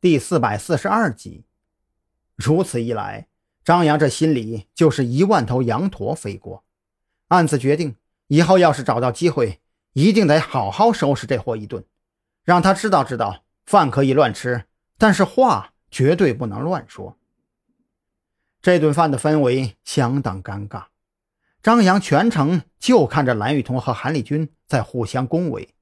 [0.00, 1.44] 第四百四十二集。
[2.34, 3.28] 如此一来，
[3.62, 6.64] 张扬这心里就是一万头羊驼飞过。
[7.28, 7.96] 暗自决定，
[8.28, 9.60] 以后要是找到机会，
[9.92, 11.84] 一定得好好收拾这货一顿，
[12.44, 14.64] 让他知道知道，饭可以乱吃，
[14.96, 17.18] 但是话绝对不能乱说。
[18.62, 20.86] 这顿饭的氛围相当尴尬，
[21.62, 25.74] 张扬全程就看着蓝雨桐和韩立军在互相恭维。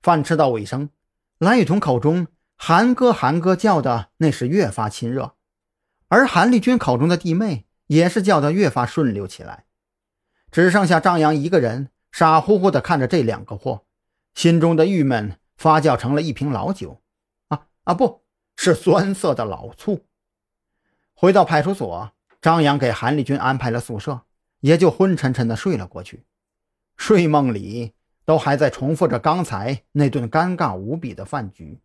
[0.00, 0.90] 饭吃到尾声，
[1.38, 2.28] 蓝雨桐口中
[2.60, 5.36] “韩哥”“韩哥”叫的那是越发亲热，
[6.08, 9.64] 而韩立军口中的弟妹也是叫的越发顺溜起来。
[10.50, 13.84] 只剩下张扬一个人傻乎乎地看着这两个货，
[14.34, 17.00] 心中的郁闷发酵成了一瓶老酒，
[17.46, 18.24] 啊啊，不
[18.56, 20.04] 是酸涩的老醋。
[21.14, 22.12] 回到派出所，
[22.42, 24.22] 张扬给韩立军安排了宿舍，
[24.60, 26.24] 也就昏沉沉地睡了过去，
[26.96, 27.94] 睡梦里。
[28.24, 31.80] 都还在重复着刚才那顿尴尬无比的饭局。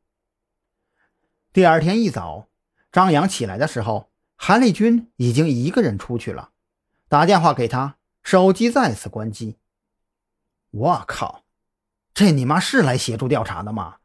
[1.53, 2.48] 第二天一早，
[2.91, 6.49] 张扬起来的时候，韩立军已经一个人出去了。
[7.07, 9.57] 打电话给他，手机再次关机。
[10.71, 11.43] 我靠，
[12.12, 13.98] 这你妈是来协助调查的吗？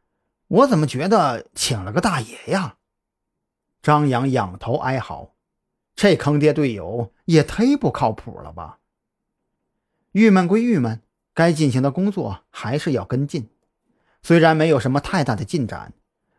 [0.49, 2.77] 我怎么觉得请了个大爷呀？
[3.81, 5.35] 张扬仰头哀嚎，
[5.97, 8.81] 这坑爹队友也忒不靠谱了吧？
[10.13, 11.01] 郁闷归郁闷。
[11.33, 13.49] 该进行的工作还是要跟进，
[14.23, 15.95] 虽然没有什么太大的进展，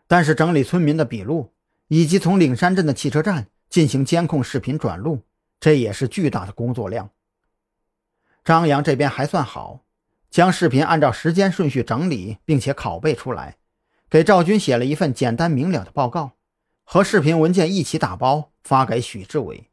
[0.10, 1.54] 但是整理村民的笔录，
[1.88, 5.22] 以及从岭山镇的汽车站进行监控视频转录，
[5.60, 7.12] 这也是巨大的工作量。
[8.44, 9.86] 张扬这边还算好，
[10.32, 13.58] 将视频按照时间顺序整理，并且拷贝出来，
[14.10, 16.32] 给赵军写了一份简单明了的报告，
[16.84, 19.70] 和视频文件一起打包发给许志伟，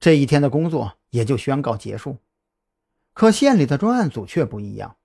[0.00, 2.16] 这一天的工作也就宣告结束。
[3.12, 4.96] 可县里的专案组却不一样，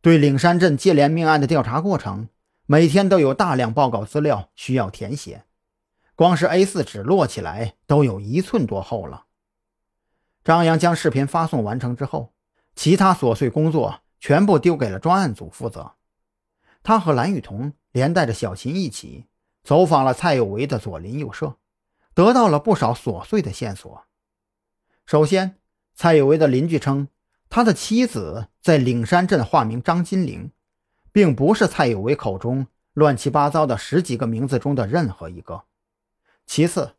[0.00, 2.28] 对岭山镇接连命案的调查过程，
[2.72, 5.44] 每天都有大量报告资料需要填写，
[6.14, 9.26] 光是 A4 纸摞起来都有一寸多厚了。
[10.42, 12.32] 张扬将视频发送完成之后，
[12.74, 15.96] 其他琐碎工作全部丢给了专案组负责。
[16.82, 19.26] 他和蓝雨桐连带着小琴一起
[19.62, 21.58] 走访了蔡有为的左邻右舍，
[22.14, 24.06] 得到了不少琐碎的线索。
[25.04, 25.58] 首先，
[25.94, 27.08] 蔡有为的邻居称。
[27.50, 30.50] 他的妻子在岭山镇化名张金玲，
[31.12, 35.62] 并不是蔡有为口中乱七八糟的十几个名字中的任何一个。
[36.46, 36.94] 其次，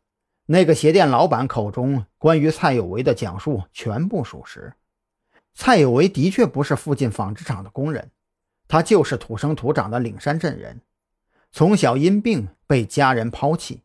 [0.46, 4.74] 那个鞋店老板口中关于蔡有为的讲述全部属实。
[5.54, 8.10] 蔡有为的确不是附近纺织厂的工人，
[8.66, 10.80] 他就是土生土长的岭山镇人，
[11.52, 13.82] 从小因病被家人抛弃，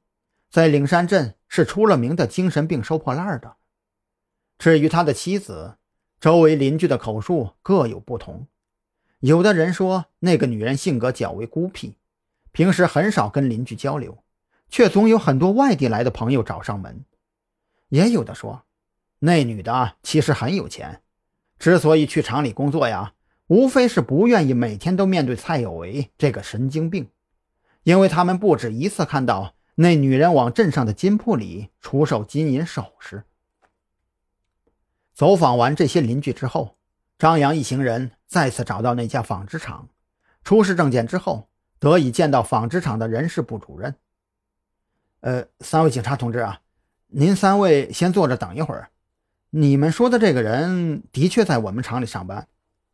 [0.50, 3.56] 在岭山镇是出了名的精神病收破烂的。
[4.57, 5.75] 至于他的妻子，
[6.19, 8.47] 周围邻居的口述各有不同，
[9.19, 11.96] 有的人说那个女人性格较为孤僻，
[12.52, 14.24] 平时很少跟邻居交流，
[14.69, 17.03] 却总有很多外地来的朋友找上门；
[17.90, 18.63] 也有的说，
[19.19, 21.02] 那女的其实很有钱，
[21.58, 23.13] 之所以去厂里工作呀，
[23.47, 27.09] 无非是不愿意每天都面对蔡有为这个神经病，
[27.84, 33.24] 因为他们不止一次看到那女人往镇上的金铺里出售金银首饰。
[35.13, 36.78] 走访完这些邻居之后，
[37.18, 39.90] 张扬一行人再次找到那家纺织厂，
[40.44, 43.95] 出示证件之后，得以见到纺织厂的人事部主任。
[45.22, 46.62] 呃，三位警察同志啊，
[47.07, 48.91] 您三位先坐着等一会儿。
[49.50, 52.47] 你们说的这个人的确在我们厂里上班，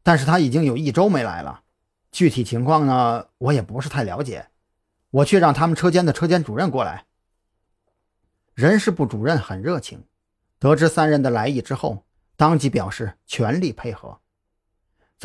[0.03, 1.63] 但是他已经有一周没来了，
[2.13, 4.47] 具体情况呢，我也不是太了解。
[5.12, 7.06] 我去让他们车间的车间主任过来。
[8.53, 10.06] 人事部主任很热情，
[10.59, 12.06] 得知三人的来意之后。
[12.38, 14.19] 当即表示全力配合。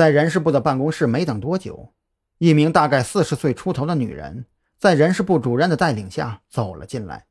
[0.00, 1.92] 在人事部的办公室，没等多久，
[2.38, 4.46] 一名大概四十岁出头的女人
[4.78, 7.26] 在人事部主任的带领下走了进来。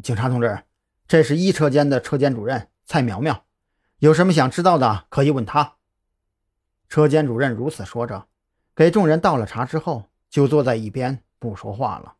[0.00, 0.60] 警察同志，
[1.08, 3.44] 这是一车间的车间主任蔡苗苗，
[3.98, 5.74] 有什么想知道的可以问他。
[6.88, 8.28] 车间主任如此说着，
[8.76, 12.14] 给众人倒了茶之后，就坐在一边不说话了。